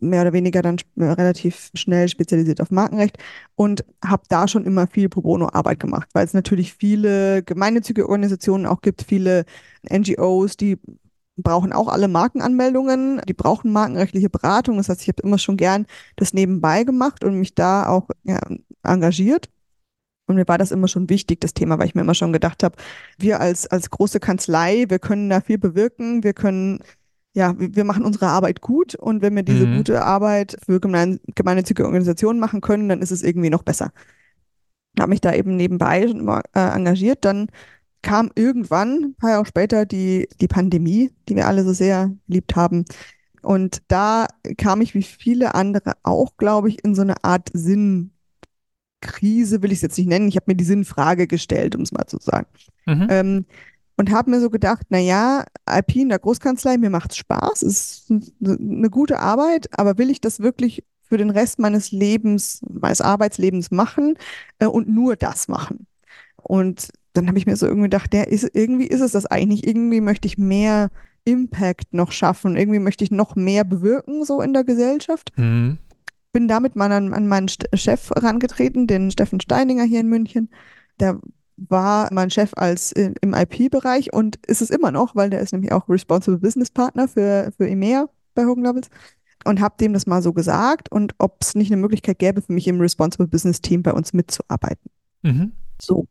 [0.00, 3.18] mehr oder weniger dann relativ schnell spezialisiert auf Markenrecht
[3.54, 8.66] und habe da schon immer viel Pro Bono-Arbeit gemacht, weil es natürlich viele gemeinnützige Organisationen
[8.66, 9.44] auch gibt, viele
[9.90, 10.78] NGOs, die
[11.36, 14.76] brauchen auch alle Markenanmeldungen, die brauchen markenrechtliche Beratung.
[14.76, 15.86] Das heißt, ich habe immer schon gern
[16.16, 18.38] das nebenbei gemacht und mich da auch ja,
[18.82, 19.48] engagiert.
[20.26, 22.62] Und mir war das immer schon wichtig, das Thema, weil ich mir immer schon gedacht
[22.62, 22.76] habe,
[23.18, 26.80] wir als, als große Kanzlei, wir können da viel bewirken, wir können,
[27.34, 29.78] ja, wir machen unsere Arbeit gut und wenn wir diese mhm.
[29.78, 33.92] gute Arbeit für gemein, gemeinnützige Organisationen machen können, dann ist es irgendwie noch besser.
[34.98, 37.24] Habe mich da eben nebenbei immer, äh, engagiert.
[37.24, 37.48] Dann
[38.02, 42.56] kam irgendwann, ein paar Jahre später, die, die Pandemie, die wir alle so sehr liebt
[42.56, 42.84] haben.
[43.42, 44.26] Und da
[44.58, 48.11] kam ich wie viele andere auch, glaube ich, in so eine Art Sinn
[49.02, 50.28] Krise will ich es jetzt nicht nennen.
[50.28, 52.46] Ich habe mir die Sinnfrage gestellt, um es mal zu sagen.
[52.86, 53.06] Mhm.
[53.10, 53.46] Ähm,
[53.96, 58.10] und habe mir so gedacht, naja, IP in der Großkanzlei, mir macht es Spaß, ist
[58.10, 63.70] eine gute Arbeit, aber will ich das wirklich für den Rest meines Lebens, meines Arbeitslebens
[63.70, 64.14] machen
[64.58, 65.86] äh, und nur das machen?
[66.36, 69.66] Und dann habe ich mir so irgendwie gedacht, der ist, irgendwie ist es das eigentlich.
[69.66, 70.90] Irgendwie möchte ich mehr
[71.24, 72.56] Impact noch schaffen.
[72.56, 75.32] Irgendwie möchte ich noch mehr bewirken, so in der Gesellschaft.
[75.36, 75.78] Mhm.
[76.32, 80.48] Bin damit mal an, an meinen Chef herangetreten, den Steffen Steininger hier in München.
[80.98, 81.20] Der
[81.56, 85.52] war mein Chef als in, im IP-Bereich und ist es immer noch, weil der ist
[85.52, 88.88] nämlich auch Responsible Business Partner für, für EMEA bei Hogan Lovells
[89.44, 92.52] und habe dem das mal so gesagt und ob es nicht eine Möglichkeit gäbe für
[92.52, 94.90] mich im Responsible Business Team bei uns mitzuarbeiten.
[95.22, 95.52] Mhm.
[95.80, 96.06] So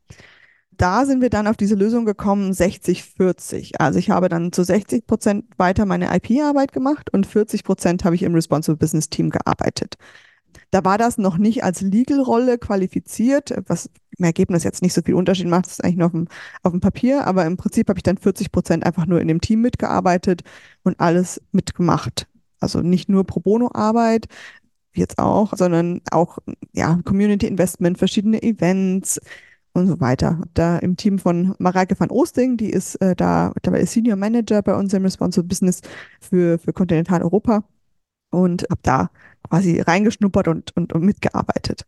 [0.81, 3.75] da sind wir dann auf diese Lösung gekommen, 60-40.
[3.77, 8.15] Also ich habe dann zu 60 Prozent weiter meine IP-Arbeit gemacht und 40 Prozent habe
[8.15, 9.95] ich im Responsible Business Team gearbeitet.
[10.71, 15.13] Da war das noch nicht als Legal-Rolle qualifiziert, was im Ergebnis jetzt nicht so viel
[15.13, 16.27] Unterschied macht, das ist eigentlich nur auf dem,
[16.63, 19.39] auf dem Papier, aber im Prinzip habe ich dann 40 Prozent einfach nur in dem
[19.39, 20.41] Team mitgearbeitet
[20.83, 22.27] und alles mitgemacht.
[22.59, 24.25] Also nicht nur Pro Bono-Arbeit,
[24.93, 26.39] jetzt auch, sondern auch
[26.73, 29.19] ja, Community Investment, verschiedene Events,
[29.73, 30.41] und so weiter.
[30.53, 34.62] Da im Team von Mareike van Oosting, die ist äh, da, da ist Senior Manager
[34.62, 35.81] bei uns im Responsible Business
[36.19, 37.63] für, für Kontinentaleuropa
[38.31, 39.10] und habe da
[39.47, 41.86] quasi reingeschnuppert und, und, und mitgearbeitet.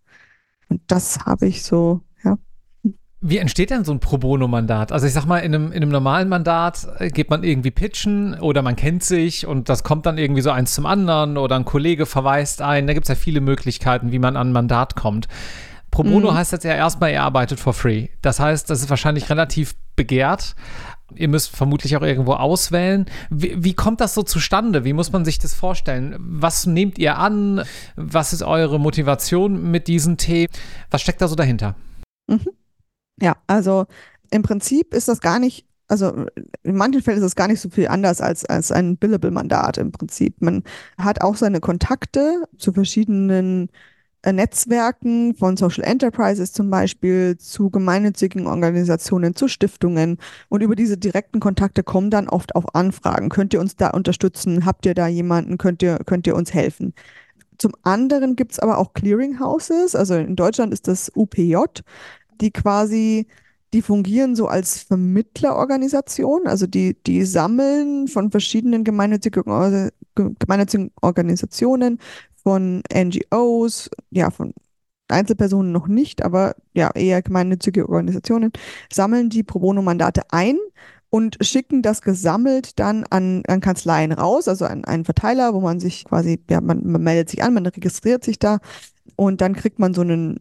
[0.69, 2.37] Und das habe ich so, ja.
[3.21, 4.91] Wie entsteht denn so ein Pro Bono-Mandat?
[4.91, 8.39] Also ich sag mal, in einem, in einem normalen Mandat äh, geht man irgendwie pitchen
[8.39, 11.65] oder man kennt sich und das kommt dann irgendwie so eins zum anderen oder ein
[11.65, 12.87] Kollege verweist ein.
[12.87, 15.27] Da gibt es ja viele Möglichkeiten, wie man an ein Mandat kommt.
[15.93, 16.35] Pro Bono mhm.
[16.35, 18.07] heißt jetzt ja erstmal, ihr arbeitet for free.
[18.23, 20.55] Das heißt, das ist wahrscheinlich relativ begehrt.
[21.13, 23.05] Ihr müsst vermutlich auch irgendwo auswählen.
[23.29, 24.85] Wie, wie, kommt das so zustande?
[24.85, 26.15] Wie muss man sich das vorstellen?
[26.17, 27.61] Was nehmt ihr an?
[27.95, 30.49] Was ist eure Motivation mit diesen Tee?
[30.89, 31.75] Was steckt da so dahinter?
[32.27, 32.47] Mhm.
[33.21, 33.85] Ja, also
[34.31, 36.25] im Prinzip ist das gar nicht, also
[36.63, 39.91] in manchen Fällen ist es gar nicht so viel anders als, als ein Billable-Mandat im
[39.91, 40.41] Prinzip.
[40.41, 40.63] Man
[40.97, 43.69] hat auch seine Kontakte zu verschiedenen
[44.31, 50.17] Netzwerken von Social Enterprises zum Beispiel zu gemeinnützigen Organisationen, zu Stiftungen.
[50.47, 53.27] Und über diese direkten Kontakte kommen dann oft auch Anfragen.
[53.27, 54.65] Könnt ihr uns da unterstützen?
[54.65, 55.57] Habt ihr da jemanden?
[55.57, 56.93] Könnt ihr, könnt ihr uns helfen?
[57.57, 59.95] Zum anderen gibt es aber auch Clearinghouses.
[59.95, 61.57] Also in Deutschland ist das UPJ,
[62.39, 63.27] die quasi
[63.73, 71.99] die fungieren so als Vermittlerorganisation, also die, die sammeln von verschiedenen gemeinnützigen, gemeinnützigen Organisationen
[72.35, 74.53] von NGOs, ja, von
[75.07, 78.51] Einzelpersonen noch nicht, aber ja, eher gemeinnützige Organisationen,
[78.91, 80.57] sammeln die Pro Bono-Mandate ein
[81.09, 85.79] und schicken das gesammelt dann an, an Kanzleien raus, also an einen Verteiler, wo man
[85.79, 88.59] sich quasi, ja, man, man meldet sich an, man registriert sich da
[89.15, 90.39] und dann kriegt man so einen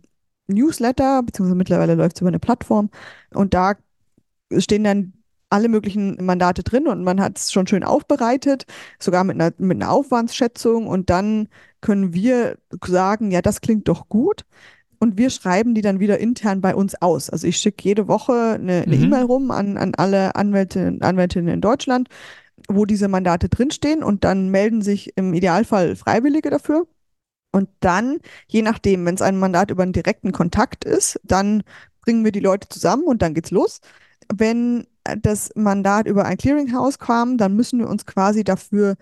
[0.53, 2.91] Newsletter, beziehungsweise mittlerweile läuft es über eine Plattform
[3.35, 3.75] und da
[4.59, 5.13] stehen dann
[5.53, 8.65] alle möglichen Mandate drin und man hat es schon schön aufbereitet,
[8.99, 11.49] sogar mit einer, mit einer Aufwandsschätzung und dann
[11.83, 14.45] können wir sagen, ja, das klingt doch gut.
[14.99, 17.29] Und wir schreiben die dann wieder intern bei uns aus.
[17.29, 18.93] Also ich schicke jede Woche eine mhm.
[18.93, 22.09] E-Mail rum an, an alle Anwältinnen, Anwältinnen in Deutschland,
[22.69, 26.87] wo diese Mandate drinstehen und dann melden sich im Idealfall Freiwillige dafür.
[27.53, 31.63] Und dann, je nachdem, wenn es ein Mandat über einen direkten Kontakt ist, dann
[32.01, 33.81] bringen wir die Leute zusammen und dann geht's los.
[34.33, 34.87] Wenn
[35.21, 38.97] das Mandat über ein Clearinghouse kam, dann müssen wir uns quasi dafür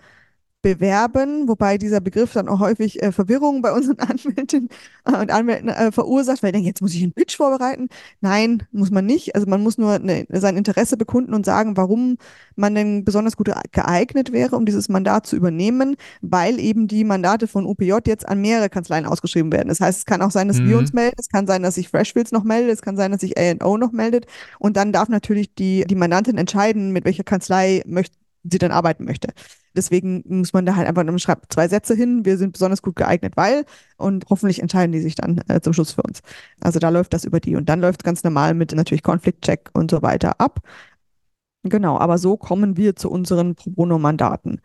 [0.61, 4.69] bewerben, wobei dieser Begriff dann auch häufig äh, Verwirrung bei unseren Anwältinnen
[5.05, 7.87] äh, und Anwälten äh, verursacht, weil ich denke, jetzt muss ich einen Pitch vorbereiten.
[8.21, 9.35] Nein, muss man nicht.
[9.35, 12.17] Also man muss nur ne, sein Interesse bekunden und sagen, warum
[12.55, 17.47] man denn besonders gut geeignet wäre, um dieses Mandat zu übernehmen, weil eben die Mandate
[17.47, 19.69] von UPJ jetzt an mehrere Kanzleien ausgeschrieben werden.
[19.69, 20.69] Das heißt, es kann auch sein, dass mhm.
[20.69, 23.21] wir uns melden, es kann sein, dass sich Freshfields noch meldet, es kann sein, dass
[23.21, 24.27] sich A&O noch meldet
[24.59, 29.05] und dann darf natürlich die, die Mandantin entscheiden, mit welcher Kanzlei möchte sie dann arbeiten
[29.05, 29.29] möchte.
[29.75, 32.95] Deswegen muss man da halt einfach, man schreibt zwei Sätze hin, wir sind besonders gut
[32.95, 33.65] geeignet, weil,
[33.97, 36.21] und hoffentlich entscheiden die sich dann äh, zum Schluss für uns.
[36.59, 39.69] Also da läuft das über die und dann läuft es ganz normal mit natürlich Konfliktcheck
[39.73, 40.59] und so weiter ab.
[41.63, 44.61] Genau, aber so kommen wir zu unseren Pro Bono-Mandaten.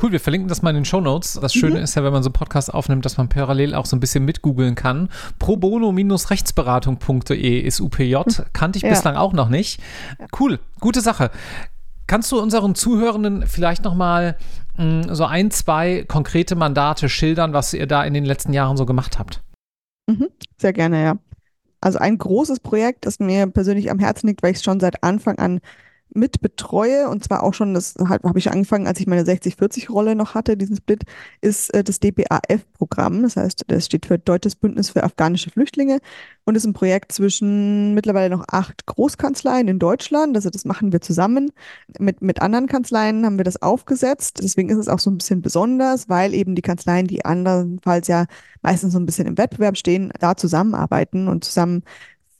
[0.00, 1.38] Cool, wir verlinken das mal in den Show Notes.
[1.40, 1.84] Das Schöne mhm.
[1.84, 4.24] ist ja, wenn man so einen Podcast aufnimmt, dass man parallel auch so ein bisschen
[4.24, 5.08] mitgoogeln kann.
[5.38, 8.16] Pro bono-rechtsberatung.de ist UPJ.
[8.52, 8.88] Kannte ich ja.
[8.88, 9.80] bislang auch noch nicht.
[10.38, 11.30] Cool, gute Sache.
[12.06, 14.36] Kannst du unseren Zuhörenden vielleicht nochmal
[14.76, 18.86] mm, so ein, zwei konkrete Mandate schildern, was ihr da in den letzten Jahren so
[18.86, 19.42] gemacht habt?
[20.06, 21.18] Mhm, sehr gerne, ja.
[21.80, 25.02] Also ein großes Projekt, das mir persönlich am Herzen liegt, weil ich es schon seit
[25.02, 25.60] Anfang an
[26.14, 30.34] mit betreue, und zwar auch schon, das habe ich angefangen, als ich meine 60-40-Rolle noch
[30.34, 31.02] hatte, diesen Split,
[31.40, 33.22] ist äh, das DPAF-Programm.
[33.22, 35.98] Das heißt, das steht für Deutsches Bündnis für afghanische Flüchtlinge
[36.44, 40.36] und ist ein Projekt zwischen mittlerweile noch acht Großkanzleien in Deutschland.
[40.36, 41.50] Also das machen wir zusammen.
[41.98, 44.40] Mit, mit anderen Kanzleien haben wir das aufgesetzt.
[44.42, 48.26] Deswegen ist es auch so ein bisschen besonders, weil eben die Kanzleien, die andernfalls ja
[48.62, 51.82] meistens so ein bisschen im Wettbewerb stehen, da zusammenarbeiten und zusammen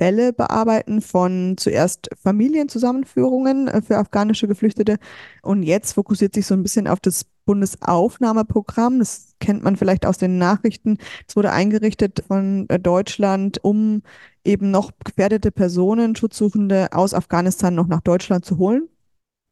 [0.05, 4.99] Fälle bearbeiten von zuerst Familienzusammenführungen äh, für afghanische Geflüchtete
[5.41, 8.99] und jetzt fokussiert sich so ein bisschen auf das Bundesaufnahmeprogramm.
[8.99, 10.99] Das kennt man vielleicht aus den Nachrichten.
[11.27, 14.03] Es wurde eingerichtet von äh, Deutschland, um
[14.45, 18.91] eben noch gefährdete Personen, Schutzsuchende aus Afghanistan noch nach Deutschland zu holen.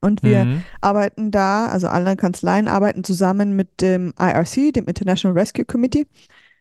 [0.03, 0.65] Und wir mhm.
[0.83, 6.07] arbeiten da, also alle Kanzleien arbeiten zusammen mit dem IRC, dem International Rescue Committee.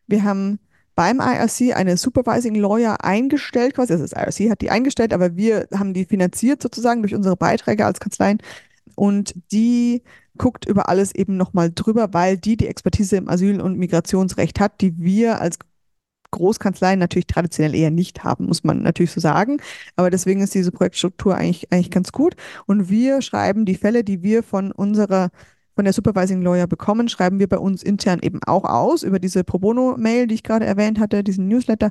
[0.07, 0.59] Wir haben
[1.01, 5.67] beim IRC eine Supervising Lawyer eingestellt, quasi, also das IRC hat die eingestellt, aber wir
[5.73, 8.37] haben die finanziert sozusagen durch unsere Beiträge als Kanzleien.
[8.93, 10.03] Und die
[10.37, 14.79] guckt über alles eben nochmal drüber, weil die die Expertise im Asyl- und Migrationsrecht hat,
[14.79, 15.57] die wir als
[16.29, 19.57] Großkanzleien natürlich traditionell eher nicht haben, muss man natürlich so sagen.
[19.95, 22.35] Aber deswegen ist diese Projektstruktur eigentlich, eigentlich ganz gut.
[22.67, 25.31] Und wir schreiben die Fälle, die wir von unserer
[25.81, 29.43] von der Supervising Lawyer bekommen, schreiben wir bei uns intern eben auch aus über diese
[29.43, 31.89] Pro Bono-Mail, die ich gerade erwähnt hatte, diesen Newsletter.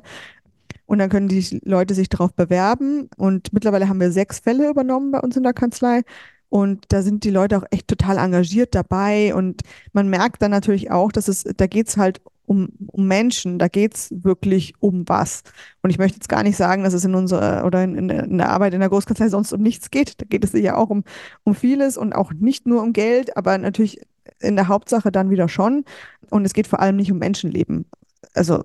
[0.85, 3.09] Und dann können die Leute sich darauf bewerben.
[3.17, 6.03] Und mittlerweile haben wir sechs Fälle übernommen bei uns in der Kanzlei.
[6.47, 9.35] Und da sind die Leute auch echt total engagiert dabei.
[9.35, 13.59] Und man merkt dann natürlich auch, dass es, da geht es halt um, um Menschen,
[13.59, 15.43] da geht es wirklich um was.
[15.81, 18.49] Und ich möchte jetzt gar nicht sagen, dass es in unserer oder in, in, der
[18.49, 20.21] Arbeit in der Großkanzlei sonst um nichts geht.
[20.21, 21.03] Da geht es ja auch um,
[21.43, 24.01] um vieles und auch nicht nur um Geld, aber natürlich
[24.39, 25.85] in der Hauptsache dann wieder schon.
[26.29, 27.85] Und es geht vor allem nicht um Menschenleben.
[28.33, 28.63] Also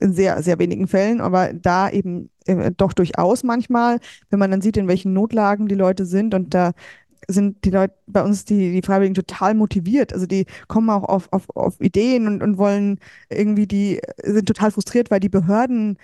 [0.00, 4.60] in sehr, sehr wenigen Fällen, aber da eben äh, doch durchaus manchmal, wenn man dann
[4.60, 6.72] sieht, in welchen Notlagen die Leute sind und da
[7.28, 10.12] sind die Leute bei uns, die, die Freiwilligen, total motiviert.
[10.12, 12.98] Also die kommen auch auf, auf, auf Ideen und, und wollen
[13.30, 15.98] irgendwie, die sind total frustriert, weil die Behörden,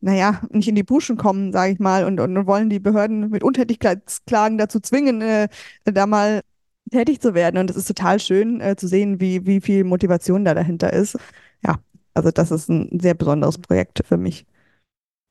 [0.00, 3.42] naja, nicht in die Puschen kommen, sage ich mal, und, und, wollen die Behörden mit
[3.42, 5.48] Untätigkeitsklagen dazu zwingen, äh,
[5.84, 6.42] da mal
[6.90, 7.58] tätig zu werden.
[7.58, 11.16] Und es ist total schön äh, zu sehen, wie, wie viel Motivation da dahinter ist.
[11.64, 11.78] Ja,
[12.14, 14.46] also das ist ein sehr besonderes Projekt für mich.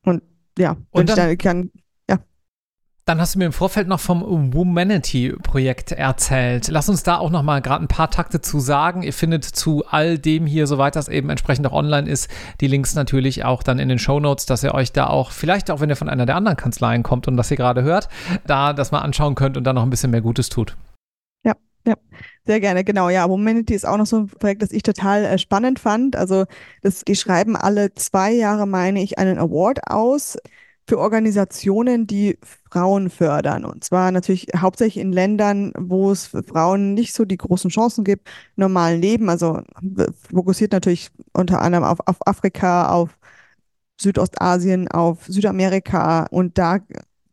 [0.04, 0.22] Und
[0.58, 1.70] ja, und dann, ich kann
[3.06, 6.68] dann hast du mir im Vorfeld noch vom Womanity-Projekt erzählt.
[6.68, 9.02] Lass uns da auch noch mal gerade ein paar Takte zu sagen.
[9.02, 12.30] Ihr findet zu all dem hier, soweit das eben entsprechend auch online ist,
[12.62, 15.70] die Links natürlich auch dann in den Show Notes, dass ihr euch da auch, vielleicht
[15.70, 18.08] auch wenn ihr von einer der anderen Kanzleien kommt und das ihr gerade hört,
[18.46, 20.74] da das mal anschauen könnt und dann noch ein bisschen mehr Gutes tut.
[21.44, 21.52] Ja,
[21.86, 21.96] ja,
[22.46, 23.10] sehr gerne, genau.
[23.10, 26.16] Ja, Womanity ist auch noch so ein Projekt, das ich total äh, spannend fand.
[26.16, 26.46] Also,
[26.80, 30.38] das, die schreiben alle zwei Jahre, meine ich, einen Award aus
[30.86, 32.38] für Organisationen, die
[32.70, 33.64] Frauen fördern.
[33.64, 38.28] Und zwar natürlich hauptsächlich in Ländern, wo es Frauen nicht so die großen Chancen gibt,
[38.56, 39.30] normalen Leben.
[39.30, 39.62] Also
[40.30, 43.16] fokussiert natürlich unter anderem auf, auf Afrika, auf
[44.00, 46.26] Südostasien, auf Südamerika.
[46.30, 46.80] Und da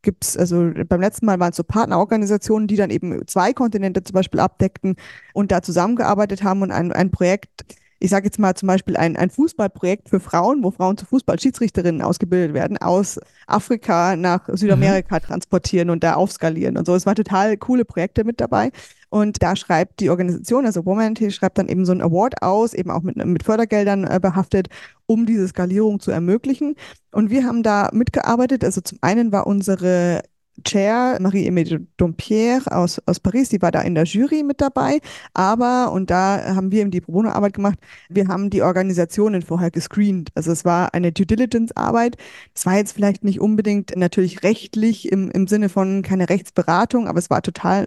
[0.02, 4.04] gibt es, also beim letzten Mal waren es so Partnerorganisationen, die dann eben zwei Kontinente
[4.04, 4.96] zum Beispiel abdeckten
[5.34, 7.66] und da zusammengearbeitet haben und ein, ein Projekt
[8.02, 12.02] ich sage jetzt mal zum Beispiel ein, ein Fußballprojekt für Frauen, wo Frauen zu Fußballschiedsrichterinnen
[12.02, 15.22] ausgebildet werden, aus Afrika nach Südamerika mhm.
[15.22, 16.96] transportieren und da aufskalieren und so.
[16.96, 18.72] Es waren total coole Projekte mit dabei.
[19.10, 22.90] Und da schreibt die Organisation, also Womanity, schreibt dann eben so ein Award aus, eben
[22.90, 24.70] auch mit, mit Fördergeldern äh, behaftet,
[25.06, 26.76] um diese Skalierung zu ermöglichen.
[27.12, 28.64] Und wir haben da mitgearbeitet.
[28.64, 30.24] Also zum einen war unsere
[30.64, 35.00] Chair, Marie-Émilie Dompierre aus, aus Paris, die war da in der Jury mit dabei.
[35.34, 39.72] Aber, und da haben wir eben die Pro Bono-Arbeit gemacht, wir haben die Organisationen vorher
[39.72, 40.30] gescreent.
[40.36, 42.18] Also es war eine Due Diligence-Arbeit.
[42.54, 47.20] Es war jetzt vielleicht nicht unbedingt natürlich rechtlich im, im Sinne von keine Rechtsberatung, aber
[47.20, 47.86] es war total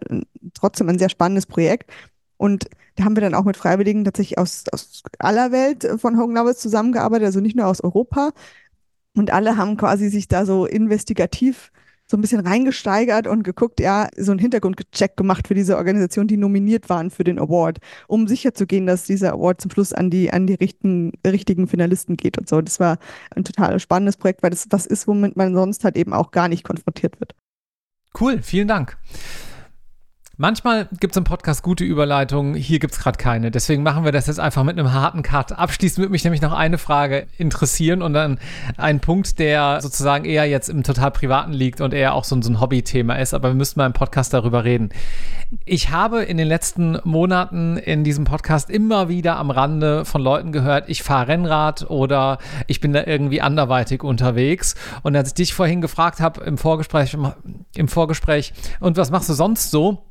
[0.55, 1.91] trotzdem ein sehr spannendes Projekt.
[2.37, 6.37] Und da haben wir dann auch mit Freiwilligen tatsächlich aus, aus aller Welt von Hogan
[6.37, 8.31] Lovells zusammengearbeitet, also nicht nur aus Europa.
[9.17, 11.71] Und alle haben quasi sich da so investigativ
[12.15, 16.37] so ein bisschen reingesteigert und geguckt, ja, so einen Hintergrundcheck gemacht für diese Organisation, die
[16.37, 20.47] nominiert waren für den Award, um sicherzugehen, dass dieser Award zum Schluss an die, an
[20.47, 22.61] die richten, richtigen Finalisten geht und so.
[22.61, 22.99] Das war
[23.35, 26.47] ein total spannendes Projekt, weil das was ist, womit man sonst halt eben auch gar
[26.47, 27.35] nicht konfrontiert wird.
[28.21, 28.97] Cool, vielen Dank.
[30.37, 33.53] Manchmal gibt es im Podcast gute Überleitungen, hier gibt es gerade keine.
[33.53, 35.53] Deswegen machen wir das jetzt einfach mit einem harten Cut.
[35.53, 38.41] Abschließend würde mich nämlich noch eine Frage interessieren und dann
[38.77, 42.51] ein Punkt, der sozusagen eher jetzt im total Privaten liegt und eher auch so, so
[42.51, 44.89] ein Hobbythema ist, aber wir müssten mal im Podcast darüber reden.
[45.67, 50.51] Ich habe in den letzten Monaten in diesem Podcast immer wieder am Rande von Leuten
[50.51, 54.75] gehört, ich fahre Rennrad oder ich bin da irgendwie anderweitig unterwegs.
[55.05, 57.17] Und als ich dich vorhin gefragt habe im Vorgespräch,
[57.77, 60.03] im Vorgespräch, und was machst du sonst so?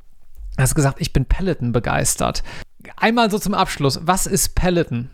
[0.58, 2.42] Hast gesagt, ich bin Peloton begeistert.
[2.96, 5.10] Einmal so zum Abschluss, was ist Peloton?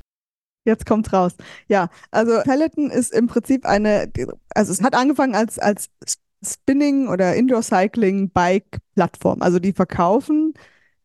[0.65, 1.35] Jetzt kommt's raus.
[1.69, 4.13] Ja, also Peloton ist im Prinzip eine,
[4.55, 5.89] also es hat angefangen als, als
[6.45, 9.43] Spinning oder Indoor Cycling Bike Plattform.
[9.43, 10.55] Also die verkaufen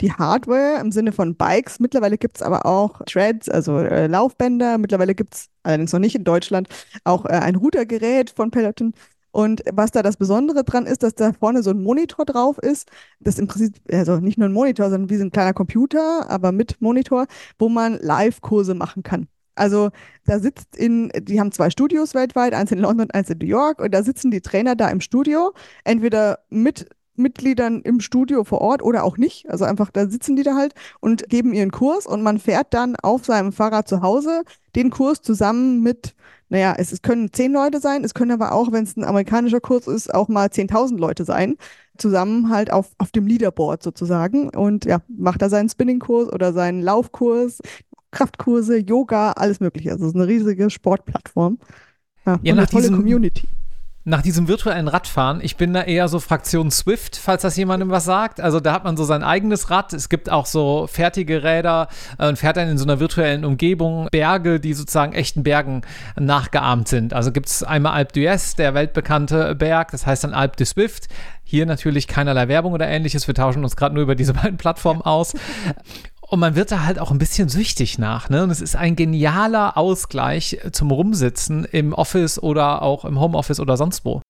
[0.01, 1.79] die Hardware im Sinne von Bikes.
[1.79, 4.77] Mittlerweile gibt es aber auch Treads, also äh, Laufbänder.
[4.77, 6.67] Mittlerweile gibt es, allerdings noch nicht in Deutschland,
[7.03, 8.93] auch äh, ein Routergerät von Peloton.
[9.35, 12.89] Und was da das Besondere dran ist, dass da vorne so ein Monitor drauf ist.
[13.19, 16.53] Das im Prinzip, also nicht nur ein Monitor, sondern wie so ein kleiner Computer, aber
[16.53, 17.25] mit Monitor,
[17.59, 19.27] wo man Live-Kurse machen kann.
[19.53, 19.89] Also
[20.23, 23.81] da sitzt in, die haben zwei Studios weltweit, eins in London, eins in New York,
[23.81, 28.83] und da sitzen die Trainer da im Studio, entweder mit Mitgliedern im Studio vor Ort
[28.83, 29.49] oder auch nicht.
[29.49, 32.95] Also einfach, da sitzen die da halt und geben ihren Kurs und man fährt dann
[32.95, 34.43] auf seinem Fahrrad zu Hause
[34.75, 36.15] den Kurs zusammen mit,
[36.49, 39.61] naja, es, es können zehn Leute sein, es können aber auch, wenn es ein amerikanischer
[39.61, 41.55] Kurs ist, auch mal 10.000 Leute sein,
[41.97, 46.81] zusammen halt auf, auf dem Leaderboard sozusagen und ja, macht da seinen Spinningkurs oder seinen
[46.81, 47.61] Laufkurs,
[48.11, 49.91] Kraftkurse, Yoga, alles mögliche.
[49.91, 51.57] Also es ist eine riesige Sportplattform.
[52.25, 53.47] Ja, ja nach diesem, Community
[54.07, 58.05] nach diesem virtuellen Radfahren, ich bin da eher so Fraktion Swift, falls das jemandem was
[58.05, 58.39] sagt.
[58.39, 59.93] Also da hat man so sein eigenes Rad.
[59.93, 61.87] Es gibt auch so fertige Räder
[62.19, 65.81] äh, und fährt dann in so einer virtuellen Umgebung Berge, die sozusagen echten Bergen
[66.19, 67.15] nachgeahmt sind.
[67.15, 71.07] Also gibt es einmal Alpe d'Huez, der weltbekannte Berg, das heißt dann Alpe de Swift.
[71.43, 73.25] Hier natürlich keinerlei Werbung oder ähnliches.
[73.27, 75.33] Wir tauschen uns gerade nur über diese beiden Plattformen aus.
[76.27, 78.29] Und man wird da halt auch ein bisschen süchtig nach.
[78.29, 78.43] Ne?
[78.43, 83.77] Und es ist ein genialer Ausgleich zum Rumsitzen im Office oder auch im Homeoffice oder
[83.77, 84.21] sonst wo.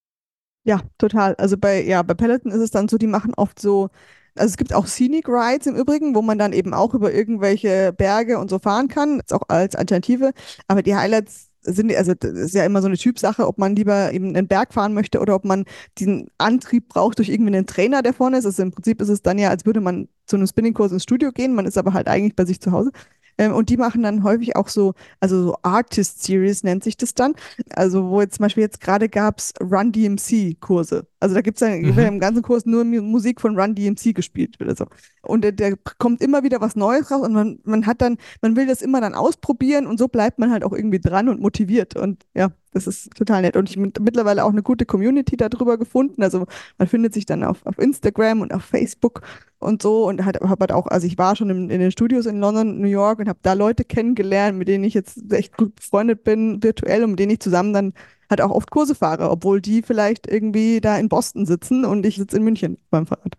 [0.66, 1.36] Ja, total.
[1.36, 3.90] Also bei, ja, bei Peloton ist es dann so, die machen oft so,
[4.36, 7.94] also es gibt auch Scenic Rides im Übrigen, wo man dann eben auch über irgendwelche
[7.94, 10.34] Berge und so fahren kann, ist auch als Alternative.
[10.68, 14.12] Aber die Highlights sind, also das ist ja immer so eine Typsache, ob man lieber
[14.14, 15.66] eben einen Berg fahren möchte oder ob man
[15.98, 18.46] diesen Antrieb braucht durch irgendwie einen Trainer, der vorne ist.
[18.46, 21.32] Also im Prinzip ist es dann ja, als würde man zu einem Spinningkurs ins Studio
[21.32, 22.92] gehen, man ist aber halt eigentlich bei sich zu Hause.
[23.38, 27.14] Ähm, und die machen dann häufig auch so, also so Artist Series nennt sich das
[27.14, 27.36] dann.
[27.72, 31.08] Also wo jetzt zum Beispiel jetzt gerade gab es Run DMC Kurse.
[31.20, 31.98] Also da gibt es dann mhm.
[31.98, 34.86] im ganzen Kurs nur Musik von Run DMC gespielt oder so.
[35.22, 38.56] Und der, der, kommt immer wieder was Neues raus und man, man hat dann, man
[38.56, 41.96] will das immer dann ausprobieren und so bleibt man halt auch irgendwie dran und motiviert.
[41.96, 43.56] Und ja, das ist total nett.
[43.56, 46.22] Und ich habe mittlerweile auch eine gute Community darüber gefunden.
[46.22, 46.46] Also
[46.78, 49.22] man findet sich dann auf, auf Instagram und auf Facebook
[49.60, 52.40] und so und habe halt auch, also ich war schon in, in den Studios in
[52.40, 56.26] London, New York und habe da Leute kennengelernt, mit denen ich jetzt echt gut befreundet
[56.26, 57.94] bin, virtuell und mit denen ich zusammen dann
[58.30, 62.18] halt auch oft Kurse fahre, obwohl die vielleicht irgendwie da in Boston sitzen und ich
[62.18, 63.36] sitze in München beim Fahrrad.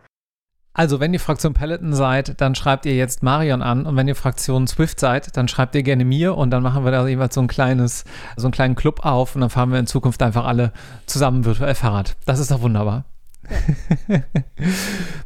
[0.77, 4.15] Also, wenn ihr Fraktion Peloton seid, dann schreibt ihr jetzt Marion an und wenn ihr
[4.15, 7.41] Fraktion Swift seid, dann schreibt ihr gerne mir und dann machen wir da jeweils so
[7.41, 8.05] ein kleines,
[8.37, 10.73] so einen kleinen Club auf und dann fahren wir in Zukunft einfach alle
[11.07, 12.15] zusammen virtuell Fahrrad.
[12.27, 13.07] Das ist doch wunderbar.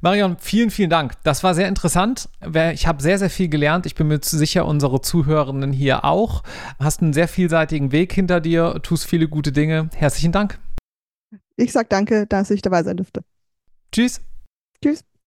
[0.01, 1.15] Marion, vielen, vielen Dank.
[1.25, 2.29] Das war sehr interessant.
[2.73, 3.87] Ich habe sehr, sehr viel gelernt.
[3.87, 6.45] Ich bin mir sicher, unsere Zuhörenden hier auch.
[6.79, 9.91] Hast einen sehr vielseitigen Weg hinter dir, tust viele gute Dinge.
[9.97, 10.61] Herzlichen Dank.
[11.57, 13.25] Ich sage danke, dass ich dabei sein durfte.
[13.91, 14.21] Tschüss.
[14.81, 15.10] Tschüss.